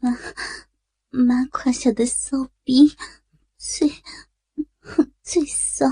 [0.00, 0.18] 妈，
[1.10, 2.96] 妈胯下的骚逼
[3.56, 4.02] 最
[5.22, 5.86] 最骚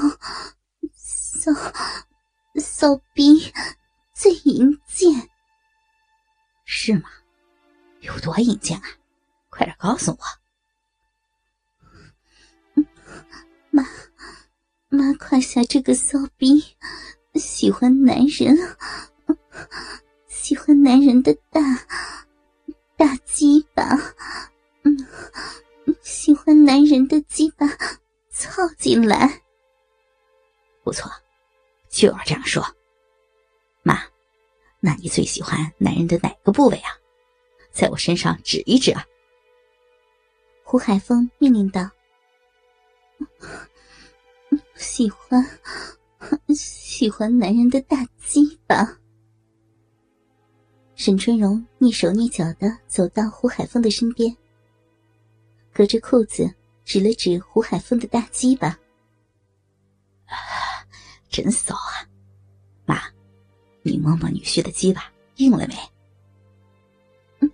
[0.92, 1.52] 骚
[2.56, 3.52] 骚逼
[4.12, 5.30] 最淫贱，
[6.64, 7.08] 是吗？
[8.00, 8.84] 有多淫贱啊？
[9.48, 10.18] 快点告诉我。
[13.70, 13.86] 妈，
[14.88, 16.76] 妈胯下这个骚逼
[17.34, 18.56] 喜欢男人，
[20.26, 21.60] 喜欢男人的大。
[23.04, 23.84] 大鸡巴，
[24.84, 24.96] 嗯，
[26.00, 27.66] 喜欢男人的鸡巴
[28.30, 29.42] 操进来，
[30.82, 31.12] 不错，
[31.90, 32.64] 就要这样说。
[33.82, 34.00] 妈，
[34.80, 36.92] 那你最喜欢男人的哪个部位啊？
[37.70, 39.04] 在我身上指一指啊！
[40.62, 41.90] 胡海峰命令道
[44.76, 45.46] ：“喜欢，
[46.56, 48.96] 喜欢男人的大鸡巴。”
[51.04, 54.34] 沈春荣蹑手蹑脚的走到胡海峰的身边，
[55.70, 56.50] 隔着裤子
[56.82, 58.78] 指了指胡海峰的大鸡巴
[61.28, 62.08] ：“真骚啊！
[62.86, 63.02] 妈，
[63.82, 65.74] 你摸摸女婿的鸡巴硬了没
[67.40, 67.50] ？”“嗯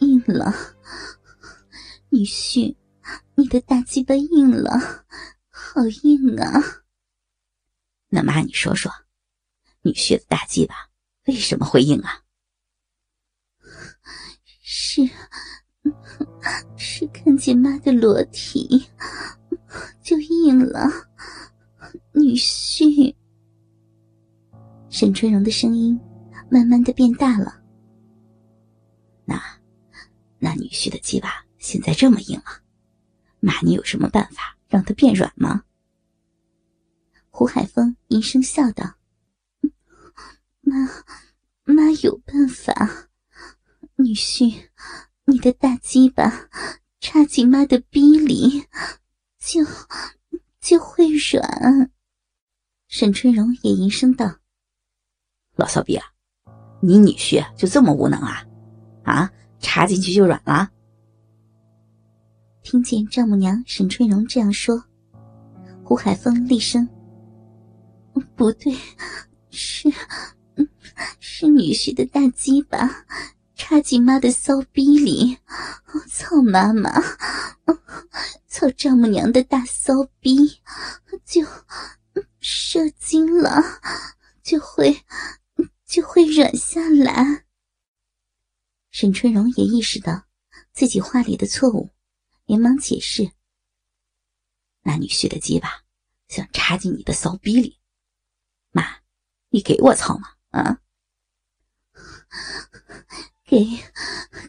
[0.00, 0.52] 硬了，
[2.10, 2.76] 女婿，
[3.36, 5.06] 你的大鸡巴硬了，
[5.48, 6.60] 好硬啊
[8.12, 8.92] ！”“那妈，你说说，
[9.80, 10.90] 女婿的大鸡巴
[11.24, 12.19] 为什么会硬啊？”
[14.82, 15.02] 是，
[16.74, 18.82] 是看见妈的裸体
[20.02, 20.88] 就硬了，
[22.12, 23.14] 女婿。
[24.88, 26.00] 沈春荣的声音
[26.50, 27.62] 慢慢的变大了。
[29.26, 29.38] 那，
[30.38, 32.62] 那女婿的鸡巴现在这么硬啊？
[33.38, 35.62] 妈，你有什么办法让他变软吗？
[37.28, 38.94] 胡海峰阴声笑道
[40.62, 40.88] ：“妈，
[41.64, 43.08] 妈有办法。”
[44.10, 44.52] 女婿，
[45.24, 46.48] 你的大鸡巴
[46.98, 48.64] 插进妈的逼里，
[49.38, 49.64] 就
[50.60, 51.92] 就会软。
[52.88, 54.38] 沈春荣也应声道
[55.54, 56.04] ：“老骚逼啊，
[56.82, 58.44] 你女婿就这么无能啊？
[59.04, 59.30] 啊，
[59.60, 60.68] 插进去就软了？”
[62.64, 64.82] 听见丈母娘沈春荣这样说，
[65.84, 66.88] 胡海峰厉声
[68.34, 68.76] ：“不对，
[69.50, 69.88] 是
[71.20, 72.90] 是女婿的大鸡巴。”
[73.60, 75.36] 插进妈的骚逼里，
[76.08, 76.90] 操妈妈，
[78.48, 80.62] 操丈母娘的大骚逼，
[81.26, 81.46] 就
[82.40, 83.62] 射精了，
[84.42, 85.04] 就会
[85.84, 87.44] 就会软下来。
[88.90, 90.24] 沈春荣也意识到
[90.72, 91.90] 自己话里的错误，
[92.46, 93.30] 连忙解释
[94.80, 95.82] ：“那女婿的鸡巴
[96.28, 97.78] 想插进你的骚逼里，
[98.70, 99.00] 妈，
[99.50, 100.30] 你给我操吗？
[100.48, 100.80] 啊？”
[103.50, 103.66] 给，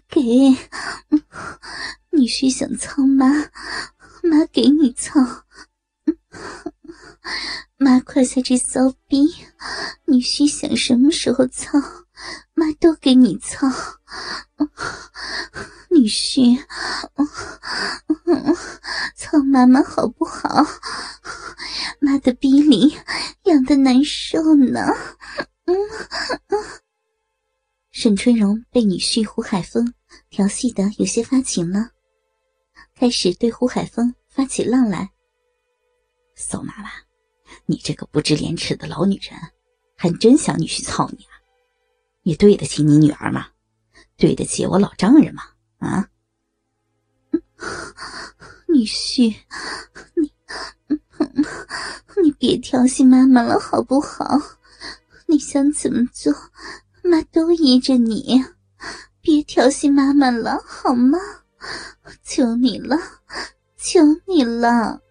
[0.07, 0.21] 给，
[2.11, 3.25] 女婿想操妈，
[4.21, 5.19] 妈给你操。
[7.77, 9.33] 妈快在这骚逼，
[10.05, 11.79] 女婿想什么时候操，
[12.53, 13.67] 妈都给你操。
[15.89, 16.63] 女婿，
[19.15, 20.63] 操妈妈好不好？
[21.99, 22.95] 妈的逼里
[23.45, 24.79] 痒的难受呢。
[25.65, 25.75] 嗯。
[27.91, 29.93] 沈春荣被女婿胡海峰
[30.29, 31.89] 调戏的有些发情了，
[32.95, 35.11] 开始对胡海峰发起浪来。
[36.33, 36.89] 宋妈妈，
[37.65, 39.37] 你这个不知廉耻的老女人，
[39.97, 41.35] 还真想女婿操你啊？
[42.23, 43.49] 你对得起你女儿吗？
[44.15, 45.43] 对得起我老丈人吗？
[45.79, 46.09] 啊？
[48.69, 49.35] 女婿，
[50.15, 50.31] 你，
[52.23, 54.39] 你别调戏妈妈了好不好？
[55.27, 56.33] 你想怎么做？
[57.03, 58.43] 妈都依着你，
[59.21, 61.17] 别调戏妈妈了好吗？
[62.23, 62.97] 求你了，
[63.77, 65.01] 求你了！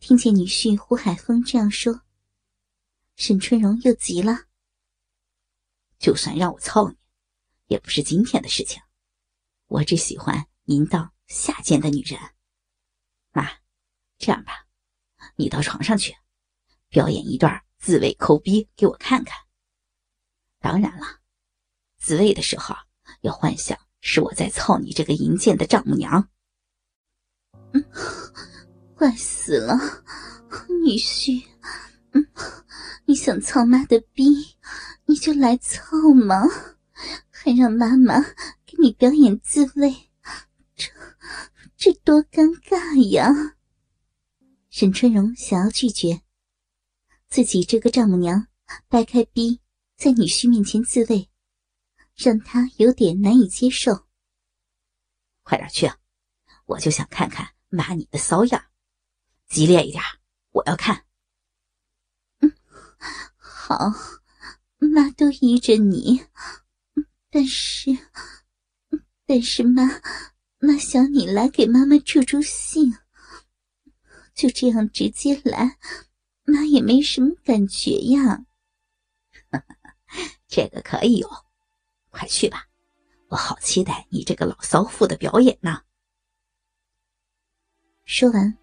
[0.00, 2.02] 听见女婿胡海峰这样说，
[3.16, 4.46] 沈春荣又急了。
[5.98, 6.96] 就算让我操你，
[7.68, 8.82] 也不是今天的事情。
[9.68, 12.18] 我只喜欢淫荡下贱的女人。
[13.30, 13.48] 妈，
[14.18, 14.66] 这样吧，
[15.36, 16.14] 你到床上去，
[16.88, 19.38] 表演一段自慰抠逼给我看看。
[20.62, 21.04] 当然了，
[21.98, 22.74] 自慰的时候
[23.22, 26.28] 要幻想是我在操你这个淫贱的丈母娘。
[27.72, 27.84] 嗯，
[28.94, 29.76] 怪死了，
[30.84, 31.44] 女婿，
[32.12, 32.26] 嗯，
[33.06, 34.56] 你想操妈的逼，
[35.06, 36.42] 你就来操嘛，
[37.28, 38.20] 还让妈妈
[38.64, 40.10] 给你表演自慰，
[40.76, 40.88] 这
[41.76, 43.56] 这多尴尬呀！
[44.70, 46.22] 沈春荣想要拒绝，
[47.28, 48.46] 自己这个丈母娘
[48.88, 49.61] 掰开逼。
[50.02, 51.30] 在女婿面前自慰，
[52.16, 54.08] 让他有点难以接受。
[55.44, 55.88] 快点去，
[56.66, 58.64] 我就想看看妈你的骚样，
[59.46, 60.02] 激烈一点，
[60.50, 61.04] 我要看。
[62.40, 62.52] 嗯，
[63.36, 63.92] 好，
[64.78, 66.24] 妈都依着你，
[67.30, 67.96] 但是，
[69.24, 69.84] 但是妈，
[70.58, 72.92] 妈想你来给妈妈助助兴，
[74.34, 75.78] 就这样直接来，
[76.42, 78.46] 妈也没什么感觉呀。
[80.54, 81.26] 这个可以有，
[82.10, 82.68] 快去吧，
[83.28, 85.80] 我好期待你这个老骚妇的表演呢。
[88.04, 88.58] 说完，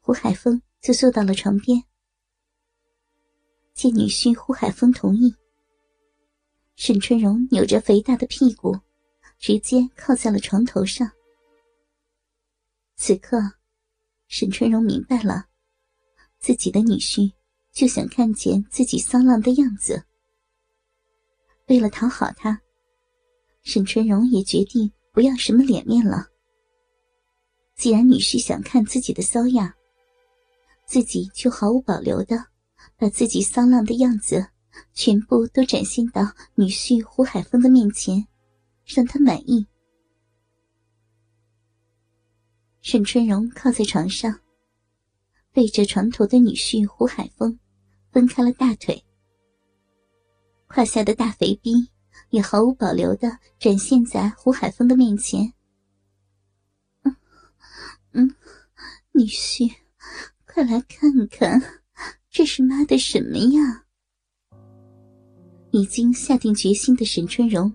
[0.00, 1.82] 胡海峰就坐到了床边。
[3.72, 5.34] 见女婿胡海峰同意，
[6.76, 8.78] 沈春荣扭着肥大的屁股，
[9.38, 11.10] 直接靠在了床头上。
[12.96, 13.38] 此刻，
[14.28, 15.46] 沈春荣明白了，
[16.38, 17.32] 自己的女婿
[17.72, 20.04] 就想看见自己骚浪的样子。
[21.66, 22.60] 为了讨好他，
[23.62, 26.26] 沈春荣也决定不要什么脸面了。
[27.74, 29.72] 既然女婿想看自己的骚样，
[30.84, 32.46] 自己就毫无保留的
[32.96, 34.46] 把自己骚浪的样子
[34.92, 36.22] 全部都展现到
[36.54, 38.26] 女婿胡海峰的面前，
[38.84, 39.66] 让他满意。
[42.80, 44.40] 沈春荣靠在床上，
[45.52, 47.58] 背着床头的女婿胡海峰，
[48.10, 49.02] 分开了大腿。
[50.74, 51.90] 胯下的大肥逼
[52.30, 55.52] 也毫无保留的展现在胡海峰的面前。
[57.02, 57.14] 嗯，
[58.12, 58.34] 嗯，
[59.12, 59.70] 女婿，
[60.46, 61.82] 快来看看，
[62.30, 63.84] 这是妈的什么呀？
[65.72, 67.70] 已经下定决心的沈春荣，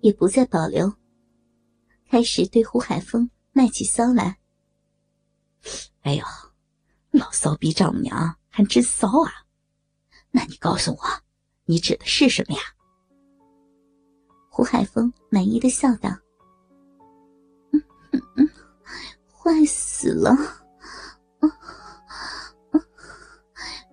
[0.00, 0.90] 也不再保留，
[2.08, 4.38] 开始对胡海峰卖起骚来。
[6.00, 6.24] 哎呦，
[7.10, 9.44] 老骚逼丈母娘还真骚啊！
[10.30, 11.29] 那你告诉我。
[11.70, 12.60] 你指的是什么呀？
[14.48, 16.10] 胡海峰满意的笑道
[17.70, 17.80] ：“嗯
[18.10, 18.50] 嗯嗯，
[19.32, 20.36] 坏死了！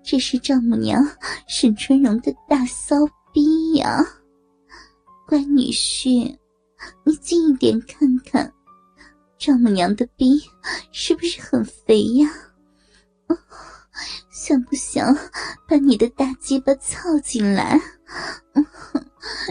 [0.03, 1.07] 这是丈母娘
[1.47, 2.95] 沈春荣的大骚
[3.31, 4.03] 逼呀！
[5.27, 6.35] 乖女婿，
[7.03, 8.51] 你近一点看看，
[9.37, 10.41] 丈母娘的逼
[10.91, 12.27] 是不是很肥呀？”
[14.37, 15.17] 想不想
[15.67, 17.81] 把你的大鸡巴操进来，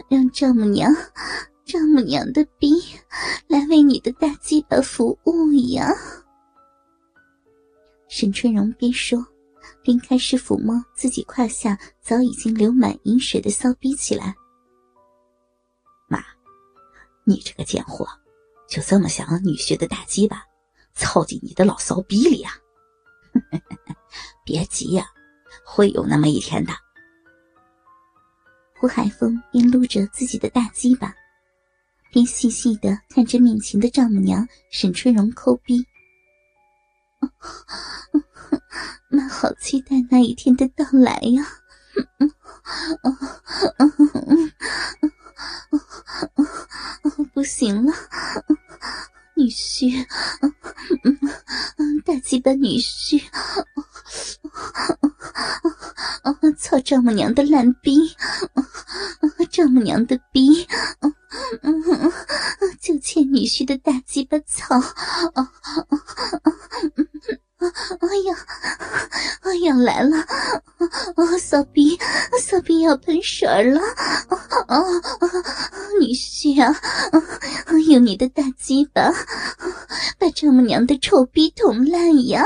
[0.09, 0.94] 让丈母娘、
[1.65, 2.81] 丈母娘的逼
[3.49, 5.93] 来为你的大鸡巴服务呀？
[8.09, 9.27] 沈春荣边说
[9.83, 14.37] 边开始抚摸自己胯下早已经流满银水的骚逼起来。
[16.06, 16.23] 妈，
[17.25, 18.06] 你这个贱货，
[18.69, 20.44] 就这么想女婿的大鸡巴
[20.94, 22.53] 操进你的老骚逼里啊？
[24.47, 25.05] 别急呀，
[25.65, 26.73] 会有那么一天的。
[28.79, 31.13] 胡海峰边撸着自己的大鸡巴，
[32.13, 35.85] 边细细的看着面前的丈母娘沈春荣抠逼。
[39.11, 41.45] 妈好期待那一天的到来呀！
[47.35, 47.93] 不行了，
[49.35, 50.07] 女婿，
[52.07, 53.21] 大鸡巴女婿。
[56.59, 57.99] 操丈母娘的烂逼！
[59.50, 60.65] 丈母娘的逼！
[62.81, 64.81] 就欠女婿的大鸡巴操！
[67.59, 68.37] 哎呀，
[69.40, 70.25] 哎呀，来了！
[71.40, 71.99] 骚逼，
[72.40, 73.81] 骚逼要喷水了！
[76.00, 76.73] 女婿啊，
[77.88, 79.12] 用你的大鸡巴
[80.21, 82.45] 把丈母娘的臭逼捅烂呀！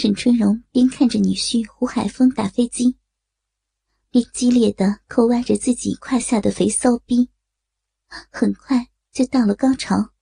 [0.00, 2.96] 沈春荣边看着女婿胡海峰打飞机，
[4.10, 7.30] 边激烈的抠挖着自己胯下的肥骚逼，
[8.30, 10.12] 很快就到了高潮。